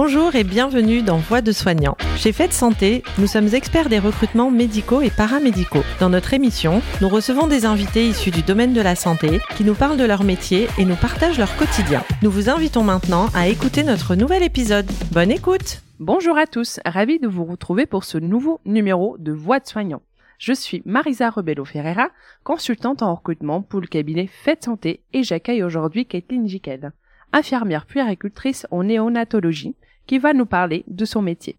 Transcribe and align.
Bonjour 0.00 0.36
et 0.36 0.44
bienvenue 0.44 1.02
dans 1.02 1.16
Voix 1.16 1.40
de 1.40 1.50
soignants. 1.50 1.96
Chez 2.16 2.30
Fête 2.30 2.52
Santé, 2.52 3.02
nous 3.18 3.26
sommes 3.26 3.52
experts 3.52 3.88
des 3.88 3.98
recrutements 3.98 4.48
médicaux 4.48 5.00
et 5.00 5.10
paramédicaux. 5.10 5.82
Dans 5.98 6.08
notre 6.08 6.34
émission, 6.34 6.82
nous 7.00 7.08
recevons 7.08 7.48
des 7.48 7.64
invités 7.64 8.06
issus 8.06 8.30
du 8.30 8.42
domaine 8.42 8.72
de 8.72 8.80
la 8.80 8.94
santé 8.94 9.40
qui 9.56 9.64
nous 9.64 9.74
parlent 9.74 9.96
de 9.96 10.04
leur 10.04 10.22
métier 10.22 10.68
et 10.78 10.84
nous 10.84 10.94
partagent 10.94 11.40
leur 11.40 11.56
quotidien. 11.56 12.04
Nous 12.22 12.30
vous 12.30 12.48
invitons 12.48 12.84
maintenant 12.84 13.26
à 13.34 13.48
écouter 13.48 13.82
notre 13.82 14.14
nouvel 14.14 14.44
épisode. 14.44 14.88
Bonne 15.10 15.32
écoute 15.32 15.82
Bonjour 15.98 16.38
à 16.38 16.46
tous, 16.46 16.78
ravi 16.86 17.18
de 17.18 17.26
vous 17.26 17.44
retrouver 17.44 17.84
pour 17.84 18.04
ce 18.04 18.18
nouveau 18.18 18.60
numéro 18.64 19.16
de 19.18 19.32
Voix 19.32 19.58
de 19.58 19.66
soignants. 19.66 20.02
Je 20.38 20.52
suis 20.52 20.80
Marisa 20.84 21.28
Rebello 21.28 21.64
Ferreira, 21.64 22.10
consultante 22.44 23.02
en 23.02 23.16
recrutement 23.16 23.62
pour 23.62 23.80
le 23.80 23.88
cabinet 23.88 24.28
Fête 24.28 24.62
Santé 24.62 25.02
et 25.12 25.24
j'accueille 25.24 25.64
aujourd'hui 25.64 26.06
Kathleen 26.06 26.46
Jiquel 26.46 26.92
infirmière 27.32 27.86
puéricultrice 27.86 28.66
en 28.70 28.84
néonatologie, 28.84 29.76
qui 30.08 30.18
va 30.18 30.32
nous 30.32 30.46
parler 30.46 30.84
de 30.86 31.04
son 31.04 31.20
métier. 31.20 31.58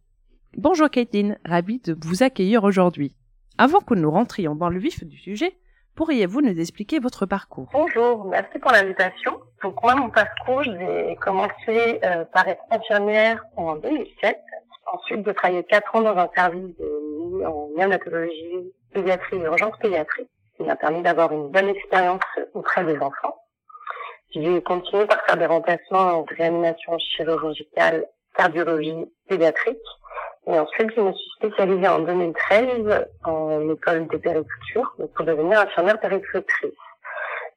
Bonjour 0.57 0.89
Caitlin, 0.89 1.35
ravie 1.45 1.79
de 1.79 1.95
vous 2.03 2.23
accueillir 2.23 2.63
aujourd'hui. 2.63 3.15
Avant 3.59 3.79
que 3.79 3.93
nous 3.93 4.09
rentrions 4.09 4.55
dans 4.55 4.69
le 4.69 4.79
vif 4.79 5.03
du 5.03 5.17
sujet, 5.17 5.55
pourriez-vous 5.95 6.41
nous 6.41 6.59
expliquer 6.59 6.97
votre 6.97 7.27
parcours? 7.27 7.69
Bonjour, 7.71 8.25
merci 8.25 8.57
pour 8.57 8.71
l'invitation. 8.71 9.39
Donc 9.61 9.81
moi, 9.83 9.93
mon 9.93 10.09
parcours, 10.09 10.63
j'ai 10.63 11.15
commencé 11.21 11.99
euh, 12.03 12.25
par 12.33 12.47
être 12.47 12.63
infirmière 12.71 13.45
en 13.55 13.75
2007. 13.75 14.41
Ensuite, 14.93 15.27
j'ai 15.27 15.33
travaillé 15.35 15.63
quatre 15.65 15.95
ans 15.95 16.01
dans 16.01 16.17
un 16.17 16.29
service 16.35 16.75
de, 16.77 17.45
en 17.45 17.69
néonatologie, 17.77 18.73
pédiatrie 18.91 19.37
et 19.37 19.43
urgence 19.43 19.77
pédiatrie, 19.79 20.27
qui 20.57 20.63
m'a 20.63 20.75
permis 20.75 21.03
d'avoir 21.03 21.31
une 21.31 21.49
bonne 21.49 21.69
expérience 21.69 22.23
auprès 22.55 22.83
des 22.83 22.97
enfants. 22.97 23.35
J'ai 24.31 24.59
continué 24.63 25.05
par 25.05 25.21
faire 25.25 25.37
des 25.37 25.45
remplacements 25.45 26.19
en 26.19 26.23
réanimation 26.23 26.97
chirurgicale, 26.97 28.07
cardiologie, 28.39 29.05
pédiatrique. 29.27 29.77
Et 30.47 30.57
ensuite, 30.57 30.91
je 30.95 31.01
me 31.01 31.11
suis 31.11 31.31
spécialisée 31.37 31.87
en 31.87 31.99
2013 31.99 33.05
en 33.25 33.69
école 33.69 34.07
de 34.07 34.17
périculture 34.17 34.95
pour 35.13 35.25
devenir 35.25 35.59
infirmière 35.59 35.99
péricultrice. 35.99 36.71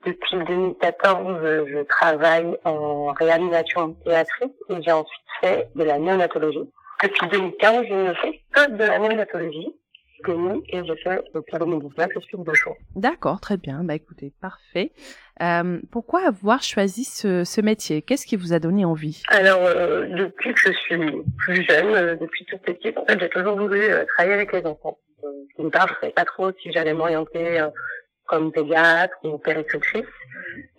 Depuis 0.05 0.45
2014, 0.45 1.41
je 1.69 1.83
travaille 1.85 2.59
en 2.65 3.13
réanimation 3.13 3.93
pédiatrique 4.05 4.55
et 4.71 4.83
j'ai 4.83 4.91
ensuite 4.91 5.29
fait 5.41 5.69
de 5.77 5.85
la 5.85 5.99
néonatologie. 5.99 6.69
Depuis 7.03 7.29
2015, 7.29 7.87
je 7.89 7.95
ne 7.95 8.15
fais 8.15 8.41
que 8.53 8.71
de 8.73 8.85
la 8.85 8.99
néonatologie 8.99 9.73
et 10.69 10.81
le 10.81 10.95
de. 12.45 12.55
D'accord, 12.97 13.41
très 13.41 13.57
bien. 13.57 13.85
Bah 13.85 13.95
écoutez, 13.95 14.33
parfait. 14.41 14.93
Euh, 15.41 15.81
pourquoi 15.91 16.27
avoir 16.27 16.63
choisi 16.63 17.05
ce, 17.05 17.45
ce 17.45 17.61
métier? 17.61 18.03
Qu'est-ce 18.03 18.27
qui 18.27 18.37
vous 18.37 18.53
a 18.53 18.59
donné 18.59 18.85
envie? 18.85 19.23
Alors, 19.29 19.61
euh, 19.63 20.07
depuis 20.09 20.55
que 20.55 20.61
je 20.61 20.73
suis 20.73 20.97
plus 21.39 21.65
jeune, 21.65 21.95
euh, 21.95 22.17
depuis 22.17 22.45
toute 22.45 22.61
petite, 22.63 22.97
en 22.99 23.05
fait, 23.07 23.19
j'ai 23.19 23.29
toujours 23.29 23.57
voulu 23.57 23.81
travailler 24.17 24.35
avec 24.35 24.53
les 24.53 24.65
enfants. 24.67 24.99
D'une 25.59 25.71
part, 25.71 25.89
je 25.89 25.95
savais 26.01 26.13
pas 26.13 26.25
trop 26.25 26.51
si 26.63 26.73
j'allais 26.73 26.95
m'orienter 26.95 27.61
comme 28.33 28.51
pédiatre 28.51 29.15
ou 29.25 29.37
péricultrice. 29.37 30.07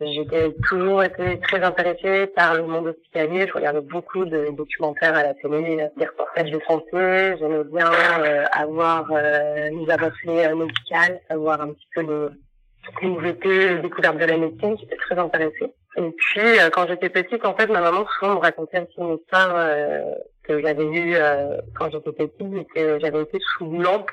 J'étais 0.02 0.52
toujours 0.68 1.04
été 1.04 1.40
très 1.42 1.62
intéressée 1.62 2.26
par 2.36 2.56
le 2.56 2.64
monde 2.64 2.88
hospitalier. 2.88 3.46
Je 3.48 3.54
regardais 3.54 3.82
beaucoup 3.82 4.26
de 4.26 4.50
documentaires 4.58 5.16
à 5.16 5.22
la 5.22 5.34
télé, 5.36 5.88
des 5.96 6.06
reportages 6.06 6.50
de 6.50 6.60
santé. 6.68 7.38
J'aimais 7.40 7.64
bien 7.66 7.92
euh, 7.92 8.46
avoir 8.52 9.06
euh, 9.12 9.70
les 9.70 9.90
avancées 9.92 10.48
euh, 10.48 10.56
médicales, 10.56 11.22
savoir 11.30 11.62
un 11.62 11.74
petit 11.74 11.88
peu 11.94 12.02
les, 12.02 12.30
les 13.02 13.08
nouveautés, 13.08 13.76
les 13.76 13.82
découvertes 13.82 14.18
de 14.18 14.26
la 14.26 14.38
médecine. 14.38 14.76
J'étais 14.80 14.98
très 14.98 15.20
intéressée. 15.20 15.72
Et 15.96 16.12
puis, 16.18 16.60
euh, 16.60 16.70
quand 16.72 16.88
j'étais 16.88 17.10
petite, 17.10 17.46
en 17.46 17.56
fait, 17.56 17.68
ma 17.68 17.82
maman 17.82 18.06
souvent 18.20 18.36
me 18.36 18.40
racontait 18.40 18.80
aussi 18.80 18.98
une 18.98 19.18
histoire 19.18 19.54
euh, 19.56 20.02
que 20.44 20.60
j'avais 20.60 20.86
eue 20.86 21.16
euh, 21.16 21.58
quand 21.76 21.92
j'étais 21.92 22.12
petite 22.12 22.42
et 22.42 22.66
que 22.74 23.00
j'avais 23.00 23.22
été 23.22 23.38
sous 23.58 23.80
lampe 23.80 24.10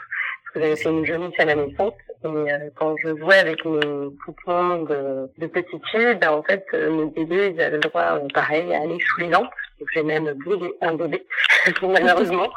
que 0.51 0.61
j'avais 0.61 0.77
fait 0.77 0.91
une 0.91 1.33
à 1.39 1.45
la 1.45 1.55
naissance. 1.55 1.95
Et 2.23 2.27
euh, 2.27 2.71
quand 2.77 2.95
je 3.03 3.17
jouais 3.17 3.39
avec 3.39 3.65
mes 3.65 4.09
poupons 4.25 4.83
de, 4.83 5.31
de 5.39 5.47
petites 5.47 5.87
filles, 5.91 6.15
ben, 6.21 6.33
en 6.33 6.43
fait, 6.43 6.65
euh, 6.75 6.91
mes 6.91 7.07
bébés, 7.07 7.55
ils 7.55 7.61
avaient 7.61 7.77
le 7.77 7.81
droit, 7.81 8.19
euh, 8.19 8.29
pareil, 8.35 8.75
à 8.75 8.83
aller 8.83 8.99
sous 9.01 9.21
les 9.21 9.29
lampes. 9.29 9.51
J'ai 9.95 10.03
même 10.03 10.31
brûlé 10.45 10.75
un 10.83 10.95
bébé, 10.95 11.27
malheureusement, 11.83 12.51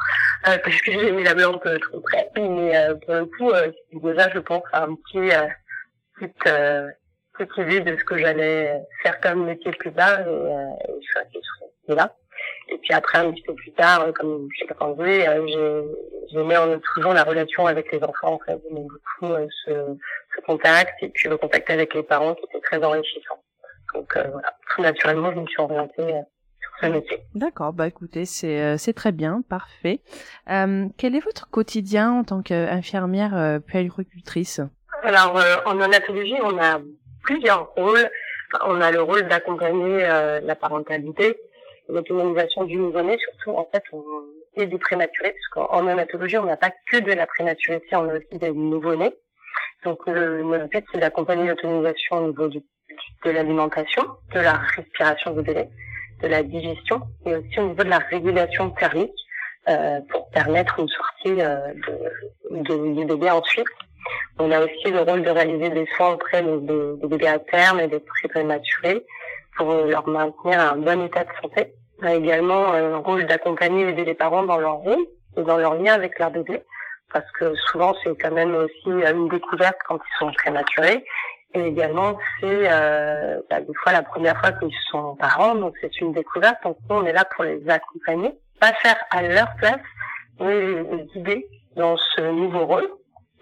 euh, 0.48 0.58
parce 0.58 0.82
que 0.82 0.92
j'ai 0.92 1.12
mis 1.12 1.24
la 1.24 1.34
lampe 1.34 1.66
euh, 1.66 1.80
trop 1.80 2.02
près. 2.02 2.30
Mais 2.36 2.76
euh, 2.76 2.96
pour 2.96 3.14
le 3.14 3.26
coup, 3.26 3.52
déjà, 3.94 4.30
je 4.34 4.40
pense, 4.40 4.64
un 4.74 4.94
petit, 4.96 5.30
petite, 6.16 6.50
petite 7.38 7.58
idée 7.58 7.80
de 7.80 7.98
ce 7.98 8.04
que 8.04 8.18
j'allais 8.18 8.82
faire 9.02 9.22
comme 9.22 9.46
métier 9.46 9.72
plus 9.72 9.94
tard. 9.94 10.20
Et, 10.20 10.32
et 10.32 10.94
je 11.00 11.06
suis 11.06 11.40
métier-là. 11.88 12.14
Et 12.70 12.78
puis 12.78 12.94
après, 12.94 13.18
un 13.20 13.32
petit 13.32 13.44
peu 13.44 13.54
plus 13.54 13.72
tard, 13.74 14.02
euh, 14.02 14.12
comme 14.14 14.48
j'ai 14.58 14.66
grandi, 14.66 15.02
euh, 15.02 15.48
j'ai- 15.48 16.28
j'aimais 16.32 16.58
en- 16.58 16.80
toujours 16.96 17.14
la 17.14 17.24
relation 17.24 17.66
avec 17.68 17.92
les 17.92 18.02
enfants. 18.04 18.34
En 18.34 18.40
fait, 18.40 18.58
j'aimais 18.68 18.82
beaucoup 18.88 19.34
euh, 19.34 19.48
ce, 19.66 19.72
ce 20.36 20.42
contact 20.46 20.94
et 21.04 21.10
puis 21.10 21.30
le 21.30 21.38
contact 21.38 21.70
avec 21.70 21.94
les 21.94 22.04
parents 22.04 22.34
qui 22.36 22.44
était 22.46 22.62
très 22.62 22.84
enrichissant. 22.84 23.38
Donc 23.94 24.16
euh, 24.18 24.24
voilà, 24.32 24.54
tout 24.74 24.82
naturellement, 24.82 25.32
je 25.34 25.40
me 25.40 25.46
suis 25.48 25.62
orientée 25.62 26.02
euh, 26.02 26.22
sur 26.62 26.72
ce 26.82 26.86
métier. 26.88 27.18
D'accord, 27.36 27.74
bah 27.74 27.86
écoutez, 27.88 28.26
c'est 28.26 28.60
euh, 28.62 28.78
c'est 28.78 28.94
très 28.94 29.12
bien, 29.12 29.44
parfait. 29.50 30.00
Euh, 30.50 30.88
quel 30.98 31.16
est 31.16 31.20
votre 31.24 31.50
quotidien 31.50 32.12
en 32.14 32.24
tant 32.24 32.42
qu'infirmière 32.42 33.36
euh, 33.38 33.60
puéricultrice? 33.60 34.62
Alors, 35.04 35.38
euh, 35.38 35.58
en 35.66 35.80
anatologie, 35.82 36.38
on 36.44 36.58
a 36.58 36.80
plusieurs 37.24 37.74
rôles. 37.76 38.10
On 38.66 38.80
a 38.82 38.92
le 38.92 39.02
rôle 39.02 39.28
d'accompagner 39.28 40.06
euh, 40.06 40.40
la 40.42 40.56
parentalité, 40.56 41.36
l'autonomisation 41.90 42.64
du 42.66 42.78
nouveau-né, 42.78 43.18
surtout 43.20 43.58
en 43.58 43.68
fait, 43.72 43.84
on 43.92 44.04
et 44.56 44.68
des 44.68 44.78
prématurés, 44.78 45.34
parce 45.54 45.68
qu'en 45.68 45.80
on 45.80 46.46
n'a 46.46 46.58
pas 46.58 46.72
que 46.92 46.98
de 46.98 47.12
la 47.12 47.26
prématurité, 47.26 47.96
on 47.96 48.08
a 48.10 48.14
aussi 48.18 48.38
des 48.38 48.52
nouveau-nés. 48.52 49.14
Donc, 49.84 50.06
le, 50.06 50.68
but, 50.68 50.86
c'est 50.92 51.00
d'accompagner 51.00 51.48
l'autonomisation 51.48 52.18
au 52.18 52.28
niveau 52.28 52.48
du, 52.48 52.60
de 53.26 53.32
l'alimentation, 53.32 54.04
de 54.34 54.40
la 54.40 54.54
respiration 54.76 55.32
du 55.32 55.42
bébé, 55.42 55.70
de 56.22 56.28
la 56.28 56.44
digestion, 56.44 57.02
et 57.26 57.36
aussi 57.36 57.60
au 57.60 57.70
niveau 57.70 57.84
de 57.84 57.90
la 57.90 57.98
régulation 57.98 58.70
thermique, 58.72 59.12
euh, 59.70 60.00
pour 60.12 60.30
permettre 60.30 60.80
une 60.80 60.90
sortie 60.90 61.42
euh, 61.42 61.74
de, 62.52 62.60
de- 62.62 62.94
du 62.94 63.06
bébé 63.06 63.32
ensuite. 63.32 63.66
On 64.38 64.52
a 64.52 64.60
aussi 64.64 64.92
le 64.92 65.00
rôle 65.02 65.24
de 65.24 65.30
réaliser 65.32 65.70
des 65.70 65.88
soins 65.96 66.14
auprès 66.14 66.44
des, 66.44 66.58
des 67.02 67.08
bébés 67.08 67.28
à 67.28 67.40
terme 67.40 67.80
et 67.80 67.88
des 67.88 68.02
prématurés 68.30 69.04
pour 69.58 69.74
leur 69.74 70.08
maintenir 70.08 70.60
un 70.60 70.78
bon 70.78 71.06
état 71.06 71.24
de 71.24 71.30
santé. 71.42 71.74
On 72.02 72.08
a 72.08 72.14
également 72.16 72.74
euh, 72.74 72.96
un 72.96 72.98
rôle 72.98 73.26
d'accompagner 73.26 73.86
et 73.86 73.90
aider 73.90 74.06
les 74.06 74.14
parents 74.14 74.44
dans 74.44 74.58
leur 74.58 74.76
rôle 74.76 75.06
et 75.38 75.44
dans 75.44 75.58
leur 75.58 75.76
lien 75.76 75.94
avec 75.94 76.20
leur 76.20 76.32
bébé, 76.32 76.62
parce 77.12 77.30
que 77.32 77.54
souvent 77.72 77.94
c'est 78.04 78.16
quand 78.20 78.32
même 78.32 78.56
aussi 78.56 78.90
une 78.90 79.30
découverte 79.30 79.78
quand 79.88 79.98
ils 79.98 80.18
sont 80.20 80.32
prématurés. 80.34 81.04
Et 81.56 81.68
également, 81.68 82.18
c'est 82.40 82.72
euh, 82.72 83.40
bah, 83.50 83.62
des 83.62 83.74
fois 83.76 83.92
la 83.92 84.02
première 84.02 84.40
fois 84.40 84.52
qu'ils 84.54 84.74
sont 84.90 85.16
parents, 85.16 85.54
donc 85.54 85.76
c'est 85.82 86.02
une 86.02 86.12
découverte. 86.12 86.58
Donc 86.64 86.78
nous, 86.90 86.96
on 86.96 87.06
est 87.06 87.14
là 87.14 87.26
pour 87.26 87.44
les 87.44 87.62
accompagner, 87.70 88.32
pas 88.60 88.74
faire 88.82 88.98
à 89.12 89.22
leur 89.22 89.54
place, 89.58 89.80
mais 90.40 90.60
les 90.62 91.04
guider 91.14 91.48
dans 91.76 91.96
ce 91.98 92.22
nouveau 92.22 92.66
rôle 92.66 92.90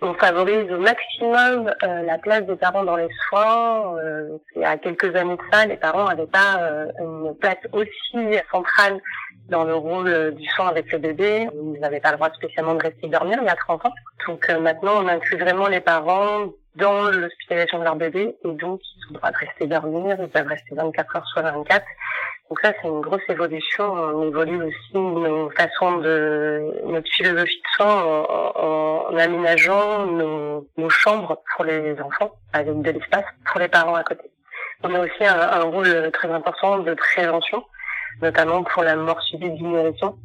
on 0.01 0.13
favorise 0.15 0.71
au 0.71 0.79
maximum 0.79 1.71
euh, 1.83 2.01
la 2.03 2.17
place 2.17 2.43
des 2.45 2.55
parents 2.55 2.83
dans 2.83 2.95
les 2.95 3.09
soins. 3.27 3.97
Euh, 3.97 4.37
il 4.55 4.61
y 4.61 4.65
a 4.65 4.77
quelques 4.77 5.15
années 5.15 5.35
de 5.35 5.41
ça, 5.51 5.65
les 5.65 5.77
parents 5.77 6.05
n'avaient 6.05 6.25
pas 6.25 6.57
euh, 6.59 6.91
une 6.99 7.35
place 7.35 7.59
aussi 7.71 8.37
centrale 8.51 8.99
dans 9.49 9.63
le 9.63 9.75
rôle 9.75 10.07
euh, 10.07 10.31
du 10.31 10.45
soin 10.49 10.67
avec 10.67 10.91
le 10.91 10.97
bébé. 10.97 11.47
Ils 11.53 11.79
n'avaient 11.79 11.99
pas 11.99 12.11
le 12.11 12.17
droit 12.17 12.31
spécialement 12.33 12.73
de 12.73 12.81
rester 12.81 13.07
dormir 13.07 13.37
il 13.41 13.45
y 13.45 13.49
a 13.49 13.55
30 13.55 13.85
ans. 13.85 13.93
Donc 14.27 14.49
euh, 14.49 14.59
maintenant, 14.59 15.03
on 15.03 15.07
inclut 15.07 15.37
vraiment 15.37 15.67
les 15.67 15.81
parents 15.81 16.47
dans 16.75 17.11
l'hospitalisation 17.11 17.79
de 17.79 17.83
leur 17.83 17.95
bébé 17.95 18.35
et 18.43 18.47
donc 18.47 18.59
ils 18.61 18.65
ont 18.65 18.79
le 19.11 19.17
droit 19.17 19.31
de 19.31 19.37
rester 19.37 19.67
dormir, 19.67 20.17
ils 20.19 20.29
peuvent 20.29 20.47
rester 20.47 20.73
24 20.73 21.15
heures 21.15 21.27
sur 21.27 21.41
24. 21.43 21.85
Donc 22.51 22.59
ça, 22.63 22.73
c'est 22.81 22.89
une 22.89 22.99
grosse 22.99 23.21
évolution. 23.29 23.93
On 23.93 24.27
évolue 24.27 24.61
aussi 24.61 24.93
nos 24.93 25.49
façons 25.51 25.99
de, 25.99 26.81
notre 26.83 27.09
philosophie 27.09 27.61
de 27.61 27.67
soins 27.77 28.25
en, 28.55 29.15
aménageant 29.17 30.05
nos, 30.05 30.89
chambres 30.89 31.41
pour 31.55 31.63
les 31.63 31.95
enfants 32.01 32.33
avec 32.51 32.81
de 32.81 32.91
l'espace 32.91 33.23
pour 33.45 33.61
les 33.61 33.69
parents 33.69 33.95
à 33.95 34.03
côté. 34.03 34.29
On 34.83 34.93
a 34.93 34.99
aussi 34.99 35.23
un, 35.23 35.61
rôle 35.61 36.11
très 36.11 36.29
important 36.29 36.79
de 36.79 36.93
prévention, 36.93 37.63
notamment 38.21 38.63
pour 38.63 38.83
la 38.83 38.97
mort 38.97 39.21
subite 39.21 39.53
du 39.53 39.63
nourrisson, 39.63 40.17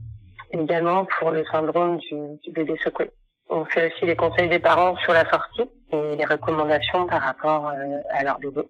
également 0.50 1.06
pour 1.20 1.30
le 1.30 1.44
syndrome 1.44 1.98
du, 1.98 2.16
du 2.42 2.50
bébé 2.50 2.76
secoué. 2.82 3.08
On 3.50 3.64
fait 3.66 3.92
aussi 3.92 4.04
les 4.04 4.16
conseils 4.16 4.48
des 4.48 4.58
parents 4.58 4.96
sur 4.96 5.12
la 5.12 5.30
sortie 5.30 5.70
et 5.92 6.16
les 6.16 6.24
recommandations 6.24 7.06
par 7.06 7.22
rapport 7.22 7.68
euh, 7.68 7.98
à 8.10 8.24
leur 8.24 8.40
bébé. 8.40 8.62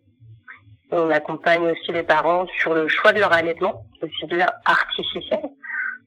On 0.92 1.10
accompagne 1.10 1.66
aussi 1.70 1.90
les 1.90 2.04
parents 2.04 2.46
sur 2.60 2.72
le 2.72 2.86
choix 2.86 3.12
de 3.12 3.18
leur 3.18 3.32
allaitement, 3.32 3.84
aussi 4.02 4.26
bien 4.26 4.46
artificiel 4.64 5.40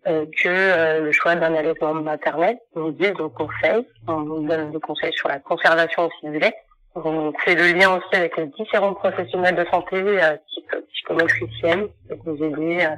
euh, 0.07 0.25
que 0.41 0.47
euh, 0.47 1.01
le 1.01 1.11
choix 1.11 1.35
d'un 1.35 1.53
allaitement 1.53 1.93
maternel. 1.93 2.57
On 2.75 2.89
dit 2.89 3.11
nos 3.17 3.29
conseils, 3.29 3.85
on 4.07 4.21
donne 4.21 4.71
des 4.71 4.79
conseils 4.79 5.11
sur 5.13 5.27
la 5.27 5.39
conservation 5.39 6.07
aussi 6.07 6.31
du 6.31 6.39
lait. 6.39 6.55
On 6.95 7.33
fait 7.43 7.55
le 7.55 7.77
lien 7.77 7.97
aussi 7.97 8.15
avec 8.15 8.37
les 8.37 8.47
différents 8.47 8.93
professionnels 8.93 9.55
de 9.55 9.65
santé, 9.65 9.97
euh, 9.97 10.37
type 10.53 10.73
psychomotricienne, 10.93 11.87
pour 12.07 12.33
nous 12.33 12.43
aider 12.45 12.85
euh, 12.85 12.95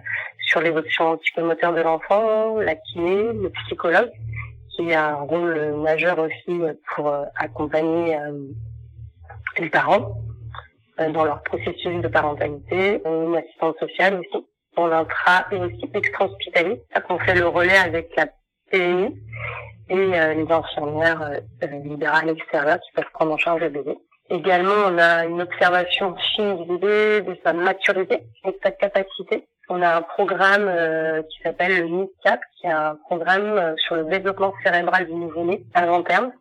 sur 0.48 0.62
l'évolution 0.62 1.18
psychomoteur 1.18 1.74
de 1.74 1.82
l'enfant, 1.82 2.58
la 2.58 2.76
kiné, 2.76 3.34
le 3.34 3.50
psychologue, 3.66 4.12
qui 4.76 4.94
a 4.94 5.10
un 5.10 5.16
rôle 5.16 5.76
majeur 5.78 6.20
aussi 6.20 6.62
pour 6.96 7.14
accompagner 7.36 8.18
les 9.60 9.70
parents 9.70 10.16
dans 11.10 11.26
leur 11.26 11.42
processus 11.44 12.02
de 12.02 12.08
parentalité, 12.08 13.02
une 13.06 13.36
assistante 13.36 13.78
sociale 13.80 14.20
aussi, 14.20 14.46
pour 14.76 14.88
l'intra 14.88 15.46
et 15.52 15.58
aussi 15.58 15.90
extra-hospitalier. 15.94 16.82
On 17.10 17.20
fait 17.20 17.36
le 17.36 17.48
relais 17.48 17.78
avec 17.78 18.16
la 18.16 18.28
PMI 18.72 19.16
et 19.90 19.96
les 19.96 20.46
infirmières 20.50 21.32
libérales 21.62 22.30
extérieures 22.30 22.80
qui 22.80 22.92
peuvent 22.94 23.12
prendre 23.14 23.34
en 23.34 23.38
charge 23.38 23.62
le 23.62 23.70
bébé. 23.70 23.98
Également, 24.32 24.88
on 24.88 24.98
a 24.98 25.26
une 25.26 25.42
observation 25.42 26.16
fine 26.34 26.64
du 26.64 26.78
bébé, 26.78 27.22
de 27.22 27.38
sa 27.44 27.52
maturité 27.52 28.24
et 28.46 28.52
de 28.52 28.58
sa 28.64 28.72
capacité. 28.72 29.46
On 29.68 29.82
a 29.82 29.98
un 29.98 30.02
programme 30.02 30.70
euh, 30.70 31.22
qui 31.24 31.42
s'appelle 31.44 31.82
le 31.82 31.88
NICAP, 31.88 32.40
qui 32.58 32.68
est 32.68 32.72
un 32.72 32.96
programme 33.08 33.58
euh, 33.58 33.76
sur 33.76 33.96
le 33.96 34.06
développement 34.06 34.54
cérébral 34.64 35.06
du 35.06 35.14
nouveau-né 35.14 35.66
à 35.74 35.86
long 35.86 36.02
terme, 36.04 36.32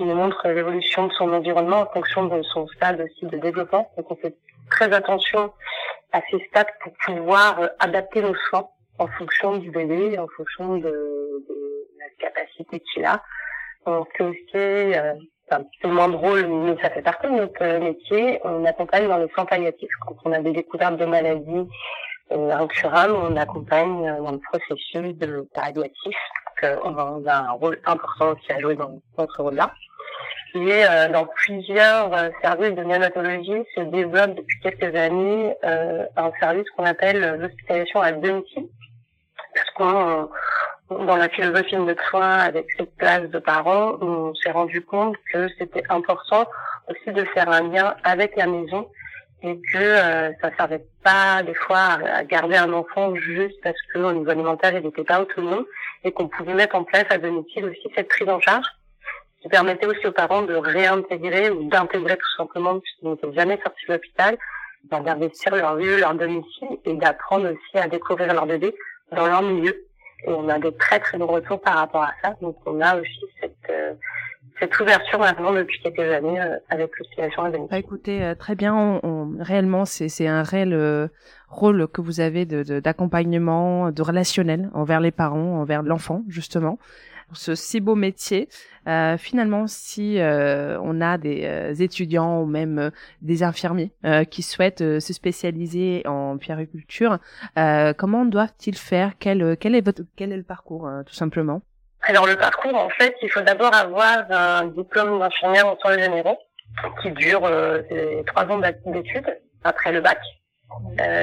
qui 0.00 0.06
nous 0.06 0.14
montre 0.14 0.48
l'évolution 0.48 1.08
de 1.08 1.12
son 1.12 1.30
environnement 1.32 1.82
en 1.82 1.86
fonction 1.86 2.24
de 2.24 2.42
son 2.42 2.66
stade 2.68 3.00
aussi 3.00 3.26
de 3.26 3.36
développement. 3.36 3.90
Donc 3.96 4.10
on 4.10 4.16
fait 4.16 4.34
très 4.70 4.92
attention 4.92 5.52
à 6.12 6.20
ces 6.30 6.38
stades 6.48 6.72
pour 6.82 6.92
pouvoir 7.04 7.60
euh, 7.60 7.68
adapter 7.78 8.22
nos 8.22 8.34
soins 8.48 8.68
en 8.98 9.06
fonction 9.06 9.58
du 9.58 9.70
bébé, 9.70 10.18
en 10.18 10.26
fonction 10.28 10.78
de, 10.78 11.46
la 11.98 12.06
capacité 12.18 12.80
qu'il 12.80 13.04
a. 13.04 13.22
On 13.84 14.04
fait 14.16 14.24
aussi 14.24 14.94
c'est 15.50 15.56
un 15.56 15.64
peu 15.82 15.88
moins 15.88 16.08
drôle, 16.08 16.46
mais 16.46 16.76
ça 16.80 16.90
fait 16.90 17.02
partie 17.02 17.26
de 17.26 17.32
notre 17.32 17.62
euh, 17.62 17.80
métier. 17.80 18.40
On 18.44 18.64
accompagne 18.64 19.08
dans 19.08 19.18
les 19.18 19.28
soins 19.30 19.44
palliatifs. 19.44 19.90
Quand 20.06 20.16
on 20.24 20.32
a 20.32 20.40
des 20.40 20.52
découvertes 20.52 20.96
de 20.96 21.04
maladies 21.04 21.68
euh, 22.32 22.50
incurables, 22.52 23.14
on 23.14 23.36
accompagne 23.36 24.08
euh, 24.08 24.22
dans 24.22 24.32
le 24.32 24.38
processus 24.38 25.16
de 25.16 25.48
palliatif. 25.52 26.16
on 26.84 27.26
a 27.26 27.34
un 27.34 27.50
rôle 27.52 27.80
important 27.84 28.32
aussi 28.32 28.52
à 28.52 28.60
jouer 28.60 28.76
dans, 28.76 29.00
ce 29.18 29.42
rôle-là. 29.42 29.72
Et 30.54 30.84
euh, 30.84 31.08
dans 31.08 31.26
plusieurs 31.26 32.12
euh, 32.12 32.30
services 32.42 32.74
de 32.74 32.82
néonatologie 32.82 33.64
se 33.74 33.80
développe 33.82 34.34
depuis 34.34 34.60
quelques 34.60 34.94
années 34.96 35.54
un 35.62 36.32
service 36.40 36.68
qu'on 36.76 36.84
appelle 36.84 37.38
l'hospitalisation 37.38 38.00
à 38.00 38.12
domicile. 38.12 38.66
Parce 39.54 39.70
qu'on 39.70 40.28
dans 40.90 41.16
la 41.16 41.28
philosophie 41.28 41.76
de 41.76 41.82
notre 41.82 42.04
soin 42.08 42.38
avec 42.38 42.66
cette 42.76 42.96
place 42.96 43.28
de 43.30 43.38
parents, 43.38 43.96
on 44.00 44.34
s'est 44.34 44.50
rendu 44.50 44.82
compte 44.82 45.16
que 45.32 45.48
c'était 45.56 45.84
important 45.88 46.46
aussi 46.88 47.14
de 47.14 47.24
faire 47.26 47.48
un 47.48 47.70
lien 47.70 47.94
avec 48.02 48.34
la 48.36 48.46
maison 48.46 48.88
et 49.42 49.56
que 49.72 49.78
euh, 49.78 50.32
ça 50.42 50.50
servait 50.56 50.84
pas 51.02 51.42
des 51.42 51.54
fois 51.54 51.98
à, 52.12 52.24
garder 52.24 52.56
un 52.56 52.72
enfant 52.72 53.14
juste 53.14 53.58
parce 53.62 53.80
que 53.92 53.98
au 53.98 54.12
niveau 54.12 54.30
alimentaire 54.30 54.76
il 54.76 54.82
n'était 54.82 55.04
pas 55.04 55.20
autonome 55.20 55.64
et 56.04 56.12
qu'on 56.12 56.28
pouvait 56.28 56.54
mettre 56.54 56.76
en 56.76 56.84
place 56.84 57.06
à 57.08 57.18
domicile 57.18 57.66
aussi 57.66 57.88
cette 57.94 58.08
prise 58.08 58.28
en 58.28 58.40
charge 58.40 58.66
qui 59.40 59.48
permettait 59.48 59.86
aussi 59.86 60.06
aux 60.06 60.12
parents 60.12 60.42
de 60.42 60.54
réintégrer 60.54 61.50
ou 61.50 61.68
d'intégrer 61.68 62.16
tout 62.16 62.36
simplement 62.36 62.78
puisqu'ils 62.78 63.08
n'étaient 63.08 63.32
jamais 63.32 63.58
sortis 63.62 63.86
de 63.88 63.92
l'hôpital 63.94 64.38
d'investir 64.90 65.54
leur 65.54 65.74
lieu, 65.74 65.98
leur 65.98 66.14
domicile 66.14 66.78
et 66.84 66.94
d'apprendre 66.94 67.50
aussi 67.52 67.78
à 67.78 67.88
découvrir 67.88 68.32
leur 68.32 68.46
bébé 68.46 68.74
dans 69.12 69.26
leur 69.26 69.42
milieu 69.42 69.74
et 70.26 70.30
on 70.30 70.48
a 70.48 70.58
des 70.58 70.72
très 70.72 71.00
très 71.00 71.18
bons 71.18 71.26
retours 71.26 71.60
par 71.60 71.76
rapport 71.76 72.02
à 72.02 72.12
ça. 72.22 72.36
Donc 72.40 72.56
on 72.66 72.80
a 72.80 72.96
aussi 72.96 73.24
cette, 73.40 73.56
euh, 73.70 73.94
cette 74.58 74.78
ouverture 74.78 75.18
maintenant 75.18 75.52
depuis 75.52 75.80
quelques 75.82 75.98
années 76.00 76.40
euh, 76.40 76.56
avec 76.68 76.90
l'utilisation 76.98 77.44
à 77.44 77.50
Bah, 77.50 77.78
écoutez, 77.78 78.22
euh, 78.22 78.34
très 78.34 78.54
bien. 78.54 78.74
On, 79.02 79.36
réellement, 79.38 79.84
c'est 79.84 80.26
un 80.26 80.42
réel 80.42 81.10
rôle 81.48 81.88
que 81.88 82.00
vous 82.00 82.20
avez 82.20 82.44
d'accompagnement, 82.44 83.86
de, 83.86 83.92
de 83.92 84.02
relationnel 84.02 84.70
envers 84.74 85.00
les 85.00 85.10
parents, 85.10 85.60
envers 85.60 85.82
l'enfant 85.82 86.22
justement 86.28 86.78
ce 87.32 87.54
si 87.54 87.80
beau 87.80 87.94
métier. 87.94 88.48
Euh, 88.86 89.18
finalement, 89.18 89.66
si 89.66 90.18
euh, 90.18 90.78
on 90.82 91.00
a 91.00 91.18
des 91.18 91.44
euh, 91.44 91.74
étudiants 91.74 92.40
ou 92.40 92.46
même 92.46 92.90
des 93.20 93.42
infirmiers 93.42 93.92
qui 94.30 94.42
souhaitent 94.42 95.00
se 95.00 95.12
spécialiser 95.12 96.02
en 96.06 96.38
puériculture, 96.38 97.18
comment 97.96 98.24
doivent-ils 98.24 98.76
faire? 98.76 99.12
Quel, 99.18 99.56
quel, 99.58 99.74
est 99.74 99.80
votre, 99.80 100.02
quel 100.16 100.32
est 100.32 100.36
le 100.36 100.42
parcours, 100.42 100.88
tout 101.06 101.14
simplement? 101.14 101.62
Alors 102.02 102.26
le 102.26 102.36
parcours, 102.36 102.74
en 102.74 102.88
fait, 102.90 103.14
il 103.22 103.30
faut 103.30 103.42
d'abord 103.42 103.74
avoir 103.74 104.24
un 104.30 104.66
diplôme 104.66 105.18
d'infirmière 105.18 105.66
en 105.66 105.76
soins 105.78 105.98
généraux 105.98 106.38
qui 107.02 107.10
dure 107.12 107.42
trois 108.26 108.44
ans 108.46 108.58
d'études 108.58 109.38
après 109.64 109.92
le 109.92 110.00
bac. 110.00 110.18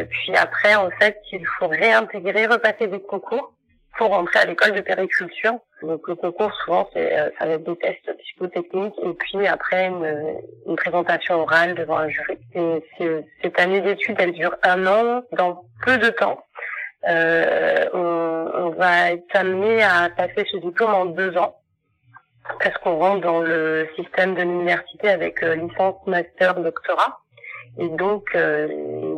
puis 0.09 0.36
après, 0.36 0.75
en 0.75 0.89
fait, 1.00 1.19
il 1.31 1.45
faut 1.57 1.68
réintégrer, 1.68 2.45
repasser 2.45 2.88
des 2.88 3.01
concours 3.01 3.56
pour 3.97 4.09
rentrer 4.09 4.39
à 4.39 4.45
l'école 4.45 4.73
de 4.73 4.81
périculture. 4.81 5.55
Donc 5.81 6.07
le 6.07 6.15
concours 6.15 6.53
souvent 6.63 6.89
c'est 6.94 7.17
euh, 7.17 7.29
ça 7.38 7.45
va 7.45 7.53
être 7.53 7.63
des 7.63 7.75
tests 7.77 8.17
psychotechniques 8.19 8.95
et 9.03 9.13
puis 9.13 9.45
après 9.47 9.88
une, 9.88 10.39
une 10.65 10.75
présentation 10.75 11.35
orale 11.41 11.75
devant 11.75 11.97
un 11.97 12.09
jury. 12.09 12.38
Et 12.55 12.83
cette 13.41 13.59
année 13.59 13.81
d'études 13.81 14.17
elle 14.19 14.33
dure 14.33 14.55
un 14.63 14.85
an. 14.88 15.23
Dans 15.33 15.63
peu 15.85 15.97
de 15.97 16.09
temps, 16.09 16.41
euh, 17.07 17.85
on, 17.94 18.51
on, 18.53 18.69
va 18.71 19.11
être 19.11 19.35
amené 19.35 19.83
à 19.83 20.09
passer 20.09 20.45
ce 20.51 20.57
diplôme 20.57 20.94
en 20.94 21.05
deux 21.05 21.38
ans 21.38 21.55
parce 22.63 22.77
qu'on 22.79 22.97
rentre 22.97 23.21
dans 23.21 23.41
le 23.41 23.88
système 23.95 24.35
de 24.35 24.41
l'université 24.41 25.09
avec 25.09 25.44
euh, 25.44 25.55
licence, 25.55 25.95
master, 26.05 26.55
doctorat 26.55 27.19
et 27.77 27.89
donc 27.89 28.23
euh, 28.35 28.67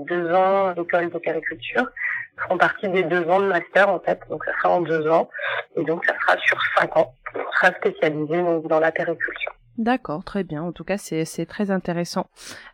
deux 0.06 0.34
ans 0.34 0.74
d'école 0.74 1.10
de 1.10 1.18
périculture 1.18 1.90
feront 2.38 2.58
partie 2.58 2.88
des 2.90 3.04
deux 3.04 3.28
ans 3.30 3.40
de 3.40 3.48
master 3.48 3.90
en 3.90 4.00
fait, 4.00 4.20
donc 4.30 4.44
ça 4.46 4.54
sera 4.54 4.70
en 4.70 4.82
deux 4.82 5.08
ans, 5.10 5.30
et 5.76 5.84
donc 5.84 6.06
ça 6.06 6.14
sera 6.22 6.38
sur 6.38 6.58
cinq 6.78 6.96
ans. 6.98 7.14
On 7.36 7.52
sera 7.52 7.74
spécialisé 7.74 8.42
dans 8.68 8.80
la 8.80 8.92
périculture. 8.92 9.52
D'accord, 9.80 10.26
très 10.26 10.44
bien. 10.44 10.62
En 10.62 10.74
tout 10.74 10.84
cas, 10.84 10.98
c'est 10.98 11.46
très 11.46 11.72
intéressant. 11.72 12.28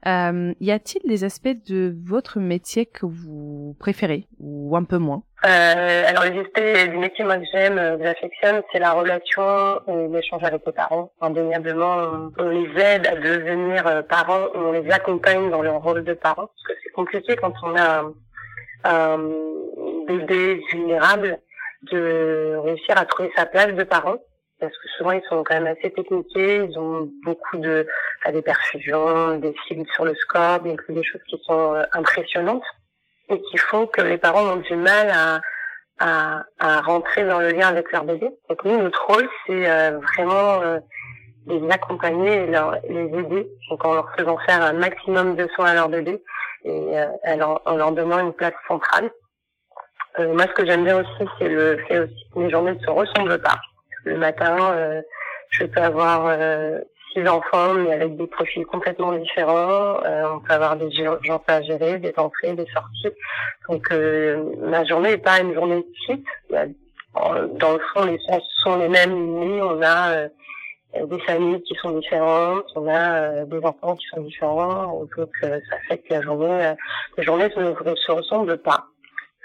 Euh, 0.08 0.56
y 0.60 0.72
a-t-il 0.72 1.08
des 1.08 1.24
aspects 1.24 1.56
de 1.70 1.96
votre 2.04 2.40
métier 2.40 2.88
que 2.88 3.06
vous 3.06 3.76
préférez 3.80 4.26
ou 4.40 4.76
un 4.76 4.84
peu 4.84 4.98
moins? 4.98 5.22
Euh, 5.46 6.04
Alors, 6.08 6.24
les 6.24 6.40
aspects 6.40 6.90
du 6.90 6.98
métier 6.98 7.24
moi 7.24 7.38
que 7.38 7.46
j'aime, 7.54 7.78
euh, 7.78 7.98
que 7.98 8.06
j'affectionne, 8.06 8.64
c'est 8.72 8.80
la 8.80 8.94
relation 8.94 9.82
et 9.88 10.08
l'échange 10.08 10.44
avec 10.44 10.66
les 10.66 10.72
parents. 10.72 11.12
Indéniablement, 11.22 12.32
on, 12.40 12.50
les 12.50 12.72
aide 12.82 13.06
à 13.06 13.16
devenir 13.16 13.86
euh, 13.86 14.02
parents, 14.02 14.48
on 14.56 14.72
les 14.72 14.90
accompagne 14.90 15.52
dans 15.52 15.62
leur 15.62 15.84
rôle 15.84 16.04
de 16.04 16.14
parents, 16.16 16.48
parce 16.48 16.64
que 16.68 16.74
c'est 16.84 16.92
compliqué 16.94 17.36
quand 17.36 17.54
on 17.62 17.76
a 17.76 18.04
un 18.84 19.20
bébé 20.08 20.60
vulnérable 20.72 21.38
de 21.92 22.56
réussir 22.64 22.98
à 22.98 23.06
trouver 23.06 23.32
sa 23.36 23.46
place 23.46 23.76
de 23.76 23.84
parent 23.84 24.18
parce 24.68 24.78
que 24.78 24.88
souvent 24.98 25.12
ils 25.12 25.24
sont 25.30 25.44
quand 25.44 25.56
même 25.56 25.68
assez 25.68 25.92
techniqués, 25.92 26.66
ils 26.70 26.78
ont 26.78 27.10
beaucoup 27.24 27.58
de 27.58 27.88
des 28.32 28.42
perfusions, 28.42 29.38
des 29.38 29.54
fibres 29.68 29.86
sur 29.94 30.06
le 30.06 30.16
score, 30.16 30.60
des, 30.62 30.76
des 30.90 31.04
choses 31.04 31.22
qui 31.28 31.40
sont 31.46 31.76
euh, 31.76 31.84
impressionnantes 31.94 32.64
et 33.30 33.42
qui 33.42 33.58
font 33.58 33.88
que 33.88 34.02
les 34.02 34.18
parents 34.18 34.44
ont 34.44 34.56
du 34.58 34.76
mal 34.76 35.10
à, 35.12 35.42
à, 36.00 36.44
à 36.60 36.82
rentrer 36.82 37.26
dans 37.26 37.40
le 37.40 37.50
lien 37.50 37.68
avec 37.68 37.92
leur 37.92 38.04
bébé. 38.04 38.30
Donc 38.50 38.64
nous, 38.66 38.78
notre 38.82 39.06
rôle, 39.06 39.30
c'est 39.46 39.70
euh, 39.70 40.00
vraiment 40.00 40.62
euh, 40.62 40.80
les 41.48 41.70
accompagner 41.70 42.34
et 42.34 42.52
les 42.90 43.20
aider, 43.20 43.48
donc 43.70 43.86
en 43.86 43.94
leur 43.94 44.12
faisant 44.16 44.38
faire 44.40 44.64
un 44.64 44.74
maximum 44.74 45.36
de 45.36 45.48
soins 45.56 45.70
à 45.70 45.74
leur 45.76 45.90
bébé 45.90 46.22
et 46.64 47.00
en, 47.44 47.62
en 47.64 47.76
leur 47.76 47.92
donnant 47.92 48.20
une 48.20 48.34
place 48.34 48.56
centrale. 48.68 49.12
moi, 50.18 50.48
ce 50.48 50.54
que 50.54 50.66
j'aime 50.66 50.84
bien 50.84 51.00
aussi, 51.00 51.30
c'est 51.38 51.48
le 51.48 51.78
fait 51.88 52.00
aussi 52.00 52.30
que 52.34 52.40
les 52.40 52.50
journées 52.50 52.74
ne 52.74 52.80
se 52.80 52.90
ressemblent 52.90 53.40
pas 53.40 53.60
le 54.06 54.18
matin, 54.18 54.56
euh, 54.74 55.02
je 55.50 55.66
peux 55.66 55.82
avoir 55.82 56.28
euh, 56.28 56.80
six 57.12 57.28
enfants, 57.28 57.74
mais 57.74 57.92
avec 57.94 58.16
des 58.16 58.28
profils 58.28 58.66
complètement 58.66 59.12
différents. 59.14 60.00
Euh, 60.06 60.24
on 60.34 60.40
peut 60.40 60.54
avoir 60.54 60.78
des 60.78 60.92
gens 60.92 61.18
à 61.48 61.62
gérer, 61.62 62.00
des 62.00 62.14
entrées, 62.18 62.54
des 62.54 62.68
sorties. 62.68 63.16
Donc 63.70 63.90
ma 64.60 64.86
journée 64.86 65.12
n'est 65.12 65.18
pas 65.18 65.40
une 65.42 65.54
journée 65.54 65.86
type. 66.06 66.28
Dans 66.50 67.74
le 67.74 67.80
fond, 67.94 68.06
les 68.06 68.20
sens 68.20 68.44
sont 68.64 68.78
les 68.78 68.90
mêmes, 68.90 69.16
mais 69.40 69.62
on 69.62 69.82
a 69.82 70.28
des 70.94 71.20
familles 71.22 71.62
qui 71.64 71.76
sont 71.76 71.98
différentes, 71.98 72.66
on 72.76 72.88
a 72.88 73.46
des 73.46 73.60
enfants 73.60 73.96
qui 73.96 74.06
sont 74.08 74.22
différents, 74.22 75.00
donc 75.00 75.10
ça 75.42 75.78
fait 75.88 75.98
que 76.00 76.14
la 76.14 76.22
journée, 76.22 76.74
les 77.18 77.24
journées 77.24 77.50
ne 77.56 77.96
se 77.96 78.12
ressemblent 78.12 78.58
pas. 78.58 78.86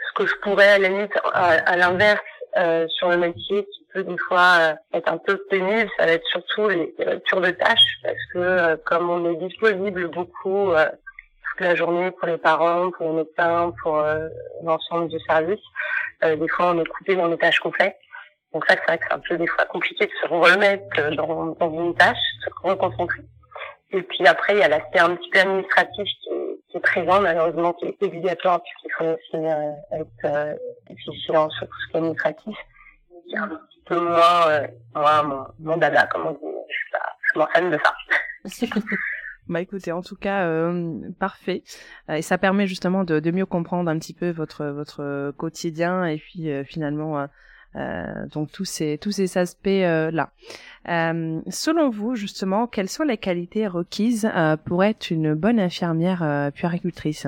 Ce 0.09 0.23
que 0.23 0.29
je 0.29 0.35
pourrais 0.43 0.69
à 0.69 0.79
la 0.79 0.89
limite, 0.89 1.13
à 1.33 1.77
l'inverse, 1.77 2.21
euh, 2.57 2.89
sur 2.89 3.09
le 3.11 3.17
métier 3.17 3.65
qui 3.65 3.80
peut 3.93 4.05
des 4.05 4.19
fois 4.19 4.57
euh, 4.61 4.75
être 4.93 5.13
un 5.13 5.19
peu 5.19 5.37
pénible, 5.49 5.89
ça 5.99 6.07
va 6.07 6.13
être 6.13 6.27
surtout 6.27 6.69
les, 6.69 6.95
lectures 6.99 7.41
de 7.41 7.51
tâches 7.51 7.99
parce 8.03 8.25
que 8.33 8.39
euh, 8.39 8.77
comme 8.85 9.11
on 9.11 9.31
est 9.31 9.37
disponible 9.37 10.09
beaucoup 10.09 10.73
toute 10.73 11.61
la 11.61 11.75
journée 11.75 12.11
pour 12.11 12.27
les 12.29 12.39
parents, 12.39 12.91
pour 12.91 13.11
les 13.11 13.25
médecins, 13.25 13.73
pour 13.83 14.03
l'ensemble 14.63 15.09
du 15.09 15.19
service, 15.21 15.61
des 16.23 16.49
fois 16.49 16.73
on 16.73 16.81
est 16.81 16.89
coupé 16.89 17.17
dans 17.17 17.29
les 17.29 17.39
tâches 17.39 17.61
complètes. 17.61 17.97
Donc 18.53 18.65
ça, 18.67 18.75
c'est 18.75 18.85
vrai 18.85 18.99
que 18.99 19.05
c'est 19.09 19.15
un 19.15 19.21
peu 19.21 19.37
des 19.37 19.47
fois 19.47 19.65
compliqué 19.67 20.07
de 20.07 20.13
se 20.23 20.29
remettre 20.29 21.15
dans, 21.15 21.47
dans 21.47 21.85
une 21.85 21.95
tâche, 21.95 22.19
se 22.45 22.69
reconcentrer. 22.69 23.23
Et 23.93 24.03
puis 24.03 24.27
après, 24.27 24.55
il 24.55 24.59
y 24.59 24.63
a 24.63 24.69
l'aspect 24.69 25.01
un 25.01 25.17
petit 25.17 25.31
peu 25.31 25.41
administratif 25.41 26.05
qui, 26.05 26.31
qui 26.69 26.77
est 26.77 26.81
présent, 26.81 27.21
malheureusement, 27.21 27.73
qui 27.75 27.87
est 27.87 28.03
obligatoire, 28.03 28.61
puisqu'il 28.63 28.93
faut 28.93 29.05
aussi 29.05 29.45
être 29.93 30.59
vigilant 31.07 31.51
sur 31.51 31.67
tout 31.67 31.81
ce 31.81 31.91
qui 31.91 31.97
est 31.97 31.99
administratif. 31.99 32.57
Moi, 33.95 35.23
mon, 35.23 35.47
mon 35.59 35.77
dada, 35.77 36.07
comme 36.07 36.27
on 36.27 36.33
dit. 36.33 36.39
Je 37.35 37.71
de 37.71 37.79
ça. 37.79 37.95
Bah 39.51 39.61
écoutez, 39.61 39.91
en 39.91 40.01
tout 40.01 40.15
cas, 40.15 40.47
euh, 40.47 41.01
parfait. 41.19 41.65
Euh, 42.09 42.15
et 42.15 42.23
ça 42.23 42.39
permet 42.39 42.69
justement 42.69 43.03
de, 43.03 43.31
mieux 43.33 43.47
comprendre 43.47 43.91
un 43.91 43.99
petit 43.99 44.15
peu 44.15 44.31
votre 44.31 44.65
votre 44.67 45.33
quotidien 45.37 46.05
et 46.05 46.19
puis 46.19 46.49
euh, 46.49 46.63
finalement 46.63 47.27
donc 48.33 48.51
tous 48.53 48.65
ces 48.65 48.97
tous 48.99 49.11
ces 49.11 49.39
aspects 49.39 49.67
là. 49.67 50.31
selon 50.87 51.91
vous, 51.91 52.15
justement, 52.15 52.69
quelles 52.69 52.89
sont 52.89 53.03
les 53.03 53.19
qualités 53.19 53.67
requises 53.67 54.31
pour 54.67 54.85
être 54.85 55.11
une 55.11 55.35
bonne 55.35 55.59
infirmière 55.59 56.53
puéricultrice? 56.55 57.27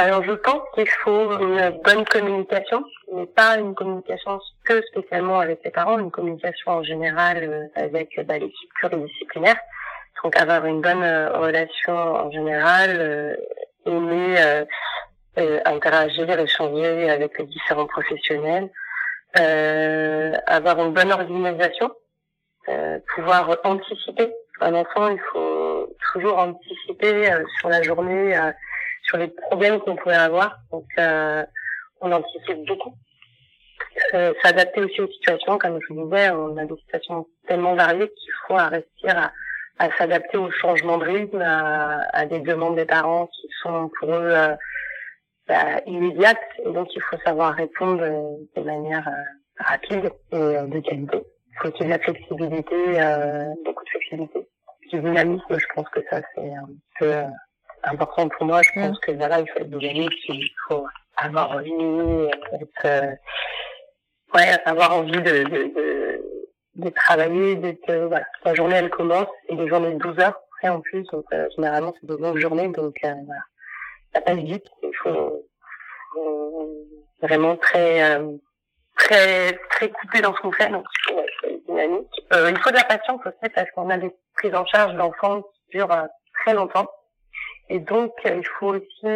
Alors 0.00 0.24
je 0.24 0.32
pense 0.32 0.62
qu'il 0.74 0.88
faut 0.88 1.38
une 1.38 1.78
bonne 1.84 2.04
communication, 2.06 2.84
mais 3.14 3.26
pas 3.26 3.58
une 3.58 3.74
communication 3.74 4.40
que 4.64 4.80
spécialement 4.82 5.40
avec 5.40 5.60
les 5.64 5.70
parents, 5.70 5.98
une 5.98 6.10
communication 6.10 6.72
en 6.72 6.82
général 6.82 7.70
avec 7.74 8.18
bah, 8.26 8.38
l'équipe 8.38 8.70
pluridisciplinaire. 8.74 9.56
Donc 10.22 10.36
avoir 10.36 10.64
une 10.66 10.80
bonne 10.80 11.02
euh, 11.02 11.30
relation 11.38 11.94
en 11.94 12.30
général, 12.30 12.90
euh, 12.98 13.36
aimer 13.86 14.36
euh, 14.38 14.64
euh, 15.38 15.60
interagir, 15.64 16.38
échanger 16.38 17.10
avec 17.10 17.38
les 17.38 17.46
différents 17.46 17.86
professionnels, 17.86 18.70
euh, 19.38 20.32
avoir 20.46 20.78
une 20.80 20.92
bonne 20.92 21.12
organisation, 21.12 21.90
pouvoir 23.14 23.56
anticiper. 23.64 24.32
Un 24.60 24.74
enfant, 24.74 25.08
il 25.08 25.20
faut 25.32 25.88
toujours 26.12 26.38
anticiper 26.38 27.32
sur 27.58 27.68
la 27.68 27.82
journée, 27.82 28.36
sur 29.10 29.18
les 29.18 29.28
problèmes 29.28 29.80
qu'on 29.80 29.96
pourrait 29.96 30.16
avoir. 30.16 30.56
Donc 30.72 30.86
on 32.00 32.12
anticipe 32.12 32.64
beaucoup. 32.66 32.94
S'adapter 34.42 34.80
aussi 34.80 35.00
aux 35.02 35.08
situations, 35.08 35.58
comme 35.58 35.78
je 35.86 35.92
vous 35.92 36.04
disais, 36.04 36.30
on 36.30 36.56
a 36.56 36.64
des 36.64 36.76
situations 36.76 37.26
tellement 37.46 37.74
variées 37.74 38.08
qu'il 38.08 38.32
faut 38.46 38.54
réussir 38.54 39.18
à 39.18 39.32
à 39.80 39.90
s'adapter 39.96 40.36
au 40.36 40.50
changement 40.50 40.98
de 40.98 41.04
rythme, 41.04 41.40
à, 41.40 42.02
à, 42.12 42.26
des 42.26 42.40
demandes 42.40 42.76
des 42.76 42.84
parents 42.84 43.26
qui 43.28 43.48
sont 43.62 43.90
pour 43.98 44.10
eux 44.10 44.30
euh, 44.30 44.54
bah, 45.48 45.80
immédiates. 45.86 46.36
Et 46.58 46.70
donc, 46.70 46.94
il 46.94 47.00
faut 47.00 47.16
savoir 47.24 47.54
répondre 47.54 48.02
euh, 48.02 48.36
de 48.56 48.62
manière 48.62 49.08
euh, 49.08 49.64
rapide 49.64 50.12
et 50.32 50.36
de 50.36 50.80
qualité. 50.80 51.22
Il 51.52 51.58
faut 51.62 51.68
ait 51.68 51.84
de 51.84 51.90
la 51.90 51.98
flexibilité, 51.98 52.76
beaucoup 53.64 53.84
de 53.84 53.90
flexibilité. 53.90 54.46
Du 54.90 55.00
dynamisme, 55.00 55.58
je 55.58 55.66
pense 55.74 55.88
que 55.88 56.00
ça, 56.10 56.20
c'est 56.34 56.52
un 56.52 56.68
peu 56.98 57.12
important 57.82 58.28
pour 58.28 58.46
moi. 58.46 58.60
Je 58.62 58.80
pense 58.80 58.98
que 59.00 59.12
voilà, 59.12 59.40
il 59.40 59.48
faut 59.48 59.58
être 59.58 59.70
dynamique, 59.70 60.12
il 60.28 60.48
faut 60.68 60.86
avoir 61.16 61.52
envie, 61.52 61.72
être, 62.52 63.16
ouais, 64.34 64.56
avoir 64.64 64.96
envie 64.96 65.12
de, 65.12 65.44
de, 65.44 65.74
de 65.74 66.10
de 66.80 66.90
travailler, 66.90 67.56
d'être 67.56 67.92
voilà, 67.92 68.24
la 68.44 68.54
journée 68.54 68.76
elle 68.76 68.90
commence 68.90 69.28
et 69.48 69.54
les 69.54 69.68
journées 69.68 69.92
de 69.92 69.98
12 69.98 70.18
heures 70.20 70.40
après 70.54 70.68
en 70.68 70.80
plus, 70.80 71.04
donc 71.12 71.24
euh, 71.32 71.48
généralement 71.56 71.94
c'est 72.00 72.06
des 72.06 72.20
longues 72.20 72.38
journées, 72.38 72.68
donc 72.68 72.96
euh, 73.04 73.14
voilà, 73.26 73.42
ça 74.14 74.20
passe 74.20 74.36
vite. 74.36 74.66
Il 74.82 74.96
faut, 75.02 75.46
vraiment 77.22 77.56
très 77.56 78.16
euh, 78.16 78.36
très 78.96 79.52
très 79.70 79.90
coupé 79.90 80.20
dans 80.20 80.34
ce 80.34 80.40
qu'on 80.40 80.52
fait, 80.52 80.70
donc 80.70 80.84
il 81.08 81.12
faut 81.12 81.20
être 81.20 81.66
dynamique. 81.66 82.08
il 82.32 82.58
faut 82.58 82.70
de 82.70 82.76
la 82.76 82.84
patience 82.84 83.20
aussi 83.26 83.52
parce 83.54 83.70
qu'on 83.72 83.90
a 83.90 83.98
des 83.98 84.10
prises 84.34 84.54
en 84.54 84.66
charge 84.66 84.94
d'enfants 84.94 85.42
qui 85.42 85.78
durent 85.78 86.06
très 86.42 86.54
longtemps, 86.54 86.88
et 87.70 87.78
donc 87.78 88.12
il 88.24 88.46
faut 88.58 88.74
aussi 88.74 89.06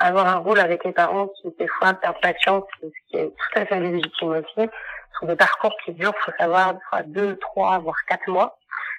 avoir 0.00 0.26
un 0.26 0.36
rôle 0.36 0.58
avec 0.60 0.84
les 0.84 0.92
parents 0.92 1.28
qui 1.28 1.48
des 1.58 1.68
fois 1.68 1.92
perdent 1.94 2.20
patience, 2.22 2.64
ce 2.80 2.86
qui 3.10 3.16
est 3.16 3.26
tout 3.26 3.58
à 3.58 3.66
fait 3.66 3.80
légitime 3.80 4.28
aussi 4.28 4.70
sont 5.18 5.26
des 5.26 5.36
parcours 5.36 5.74
qui 5.84 5.92
durent, 5.92 6.14
faut 6.24 6.32
savoir, 6.38 6.74
deux, 7.06 7.36
trois, 7.36 7.78
voire 7.78 7.96
quatre 8.08 8.28
mois. 8.28 8.58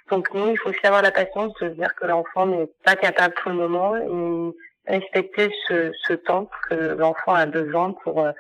Donc 0.10 0.34
nous, 0.34 0.50
il 0.50 0.58
faut 0.58 0.70
aussi 0.70 0.86
avoir 0.86 1.02
la 1.02 1.12
patience 1.12 1.54
de 1.62 1.70
se 1.70 1.74
dire 1.74 1.94
que 1.96 2.06
l'enfant 2.06 2.46
n'est 2.48 2.70
pas 2.84 2.96
capable 2.96 3.34
pour 3.36 3.52
le 3.52 3.58
moment 3.58 3.96
et 3.96 4.92
respecter 4.92 5.52
ce, 5.68 5.92
ce 6.08 6.14
temps 6.14 6.50
que 6.68 6.96
l'enfant 6.98 7.36
a 7.36 7.46
besoin 7.46 7.94
pour 8.04 8.22
euh, 8.22 8.32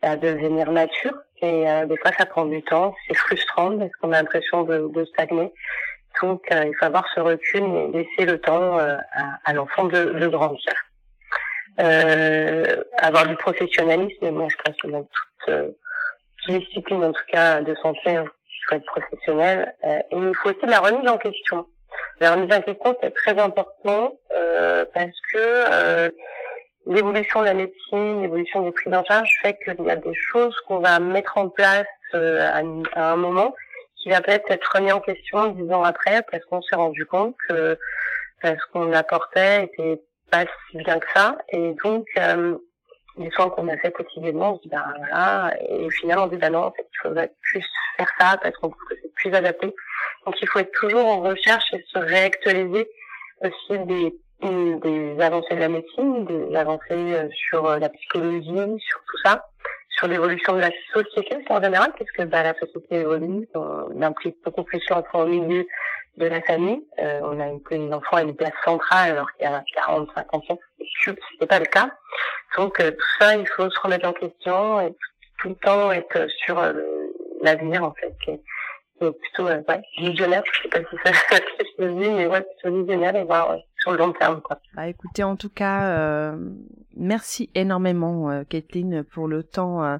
bah, 0.00 0.16
devenir 0.16 0.72
mature. 0.72 1.14
Et 1.42 1.68
euh, 1.68 1.86
des 1.86 1.96
fois, 1.98 2.12
ça 2.16 2.24
prend 2.24 2.46
du 2.46 2.62
temps, 2.62 2.94
c'est 3.06 3.16
frustrant 3.16 3.76
parce 3.76 3.90
qu'on 4.00 4.12
a 4.12 4.22
l'impression 4.22 4.62
de, 4.62 4.88
de, 4.88 5.04
stagner. 5.06 5.52
Donc, 6.20 6.42
euh, 6.52 6.64
il 6.66 6.74
faut 6.76 6.84
avoir 6.84 7.06
ce 7.14 7.20
recul 7.20 7.62
et 7.62 7.88
laisser 7.88 8.26
le 8.30 8.38
temps 8.38 8.78
à, 8.78 8.98
à 9.44 9.52
l'enfant 9.52 9.84
de, 9.84 10.04
de, 10.04 10.28
grandir. 10.28 10.72
avoir 11.78 13.26
du 13.26 13.36
professionnalisme, 13.36 14.30
moi, 14.30 14.48
je 14.50 14.56
pense 14.64 14.76
que 14.76 14.88
dans 14.88 15.08
toute 15.44 15.74
discipline 16.48 17.04
en 17.04 17.12
tout 17.12 17.26
cas 17.28 17.60
de 17.60 17.74
santé, 17.76 18.16
hein, 18.16 18.24
il 18.24 18.68
faut 18.68 18.74
être 18.76 18.86
professionnel. 18.86 19.74
Euh, 19.84 19.98
et 20.10 20.16
il 20.16 20.34
faut 20.36 20.50
aussi 20.50 20.66
la 20.66 20.80
remise 20.80 21.08
en 21.08 21.18
question. 21.18 21.66
La 22.20 22.34
remise 22.34 22.52
en 22.54 22.60
question, 22.62 22.96
c'est 23.02 23.14
très 23.14 23.38
important 23.38 24.16
euh, 24.34 24.84
parce 24.94 25.18
que 25.32 25.38
euh, 25.38 26.10
l'évolution 26.86 27.40
de 27.40 27.46
la 27.46 27.54
médecine, 27.54 28.22
l'évolution 28.22 28.62
des 28.62 28.72
prises 28.72 28.94
en 28.94 29.04
charge 29.04 29.28
fait 29.42 29.58
qu'il 29.64 29.84
y 29.84 29.90
a 29.90 29.96
des 29.96 30.14
choses 30.14 30.54
qu'on 30.66 30.78
va 30.78 30.98
mettre 30.98 31.36
en 31.38 31.48
place 31.48 31.86
euh, 32.14 32.40
à, 32.94 33.12
un 33.12 33.16
moment 33.16 33.54
qui 34.02 34.10
va 34.10 34.20
peut-être 34.20 34.50
être 34.50 34.70
remis 34.74 34.92
en 34.92 35.00
question 35.00 35.48
dix 35.48 35.72
ans 35.72 35.84
après 35.84 36.22
parce 36.30 36.44
qu'on 36.46 36.62
s'est 36.62 36.76
rendu 36.76 37.06
compte 37.06 37.36
que 37.48 37.78
ce 38.42 38.72
qu'on 38.72 38.92
apportait 38.92 39.64
était 39.64 40.00
pas 40.30 40.44
si 40.70 40.78
bien 40.78 40.98
que 40.98 41.06
ça. 41.14 41.38
Et 41.50 41.74
donc, 41.84 42.06
euh, 42.16 42.56
les 43.18 43.30
soins 43.30 43.50
qu'on 43.50 43.68
a 43.68 43.76
fait 43.76 43.92
quotidiennement, 43.92 44.54
on 44.54 44.56
se 44.56 44.62
dit 44.62 44.68
ben 44.68 44.84
voilà, 44.96 45.54
et 45.68 45.88
finalement 45.90 46.24
on 46.24 46.28
dit 46.28 46.36
ben 46.36 46.50
non, 46.50 46.64
en 46.64 46.72
fait, 46.72 46.88
il 46.90 46.98
faudrait 47.02 47.32
plus 47.42 47.64
faire 47.96 48.10
ça 48.18 48.38
parce 48.42 48.56
qu'on 48.56 48.72
c'est 48.88 49.14
plus 49.14 49.34
adapté. 49.34 49.74
Donc 50.26 50.40
il 50.40 50.48
faut 50.48 50.58
être 50.58 50.72
toujours 50.72 51.06
en 51.06 51.20
recherche 51.20 51.72
et 51.74 51.84
se 51.86 51.98
réactualiser 51.98 52.88
aussi 53.42 53.78
des, 53.86 54.14
des 54.40 55.20
avancées 55.20 55.54
de 55.54 55.60
la 55.60 55.68
médecine, 55.68 56.24
des 56.24 56.56
avancées 56.56 56.82
euh, 56.90 57.28
sur 57.32 57.66
euh, 57.66 57.78
la 57.78 57.88
psychologie, 57.90 58.80
sur 58.80 59.00
tout 59.04 59.18
ça, 59.24 59.46
sur 59.96 60.08
l'évolution 60.08 60.54
de 60.54 60.60
la 60.60 60.70
société 60.92 61.38
en 61.48 61.62
général, 61.62 61.92
puisque 61.94 62.24
bah, 62.24 62.42
la 62.42 62.54
société 62.54 62.96
évolue, 62.96 63.48
on 63.54 64.02
implique 64.02 64.36
beaucoup 64.44 64.64
plus 64.64 64.82
l'enfant 64.90 65.22
au 65.22 65.26
milieu 65.26 65.66
de 66.16 66.26
la 66.26 66.40
famille. 66.42 66.82
Euh, 66.98 67.20
on 67.22 67.40
a 67.40 67.48
une, 67.48 67.60
les 67.70 67.92
enfants 67.92 68.16
à 68.16 68.22
une 68.22 68.34
place 68.34 68.52
centrale 68.64 69.12
alors 69.12 69.32
qu'il 69.32 69.44
y 69.44 69.46
a 69.46 69.64
40, 69.74 70.08
50 70.14 70.50
ans, 70.50 70.58
c'est 71.04 71.46
pas 71.46 71.58
le 71.58 71.66
cas. 71.66 71.90
Donc 72.56 72.80
euh, 72.80 72.90
tout 72.90 73.06
ça, 73.18 73.36
il 73.36 73.46
faut 73.46 73.70
se 73.70 73.80
remettre 73.80 74.06
en 74.06 74.12
question 74.12 74.80
et 74.80 74.94
tout 75.40 75.50
le 75.50 75.54
temps 75.56 75.90
être 75.90 76.26
sur 76.44 76.58
euh, 76.58 76.72
l'avenir 77.42 77.82
en 77.84 77.92
fait. 77.92 78.14
Et, 78.28 78.40
plutôt 79.00 79.48
euh, 79.48 79.60
ouais, 79.68 79.82
visionnaire, 79.98 80.44
je 80.52 80.62
sais 80.62 80.68
pas 80.68 80.78
si 80.88 80.96
ça 81.04 81.12
se 81.78 81.82
dit, 81.82 82.10
mais 82.10 82.26
ouais, 82.26 82.42
plutôt 82.42 82.76
visionnaire 82.76 83.16
et 83.16 83.24
voir 83.24 83.56
sur 83.82 83.92
le 83.92 83.98
long 83.98 84.12
terme. 84.12 84.40
Quoi. 84.40 84.60
Bah 84.74 84.88
écoutez, 84.88 85.24
en 85.24 85.36
tout 85.36 85.48
cas, 85.48 86.34
merci 86.96 87.50
énormément 87.54 88.30
euh, 88.30 88.44
Kathleen 88.48 89.02
pour 89.02 89.28
le 89.28 89.42
temps 89.42 89.98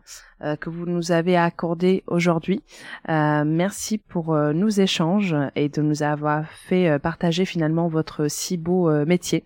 que 0.61 0.71
vous 0.71 0.87
nous 0.87 1.13
avez 1.13 1.37
accordé 1.37 2.03
aujourd'hui. 2.07 2.63
merci 3.09 3.99
pour 3.99 4.35
nos 4.37 4.69
échanges 4.69 5.37
et 5.55 5.69
de 5.69 5.83
nous 5.83 6.03
avoir 6.03 6.47
fait 6.49 6.99
partager 6.99 7.45
finalement 7.45 7.89
votre 7.89 8.29
si 8.29 8.57
beau 8.57 8.91
métier. 9.05 9.45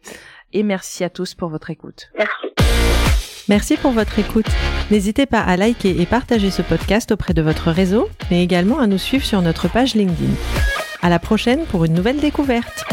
Et 0.53 0.63
merci 0.63 1.05
à 1.05 1.11
tous 1.11 1.35
pour 1.35 1.49
votre 1.49 1.71
écoute. 1.71 2.11
Merci. 2.17 2.47
Merci 3.49 3.77
pour 3.77 3.93
votre 3.93 4.19
écoute. 4.19 4.49
N'hésitez 4.91 5.25
pas 5.27 5.41
à 5.41 5.57
liker 5.57 6.01
et 6.01 6.07
partager 6.07 6.51
ce 6.51 6.63
podcast 6.63 7.13
auprès 7.13 7.33
de 7.33 7.43
votre 7.43 7.71
réseau, 7.71 8.09
mais 8.31 8.43
également 8.43 8.81
à 8.81 8.87
nous 8.87 8.99
suivre 8.99 9.25
sur 9.25 9.41
notre 9.41 9.69
page 9.69 9.95
LinkedIn. 9.95 10.33
À 11.01 11.09
la 11.09 11.21
prochaine 11.21 11.65
pour 11.67 11.85
une 11.85 11.95
nouvelle 11.95 12.19
découverte. 12.19 12.85